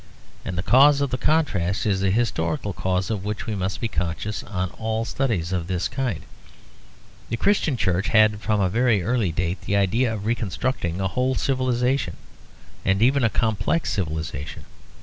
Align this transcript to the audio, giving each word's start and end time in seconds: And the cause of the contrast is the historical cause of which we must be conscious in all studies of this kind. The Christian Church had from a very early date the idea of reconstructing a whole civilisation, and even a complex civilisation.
And 0.43 0.57
the 0.57 0.63
cause 0.63 0.99
of 0.99 1.11
the 1.11 1.17
contrast 1.19 1.85
is 1.85 1.99
the 1.99 2.09
historical 2.09 2.73
cause 2.73 3.11
of 3.11 3.23
which 3.23 3.45
we 3.45 3.53
must 3.53 3.79
be 3.79 3.87
conscious 3.87 4.41
in 4.41 4.47
all 4.49 5.05
studies 5.05 5.51
of 5.51 5.67
this 5.67 5.87
kind. 5.87 6.21
The 7.29 7.37
Christian 7.37 7.77
Church 7.77 8.07
had 8.07 8.41
from 8.41 8.59
a 8.59 8.67
very 8.67 9.03
early 9.03 9.31
date 9.31 9.61
the 9.61 9.75
idea 9.75 10.11
of 10.11 10.25
reconstructing 10.25 10.99
a 10.99 11.07
whole 11.07 11.35
civilisation, 11.35 12.17
and 12.83 12.99
even 13.03 13.23
a 13.23 13.29
complex 13.29 13.93
civilisation. 13.93 14.63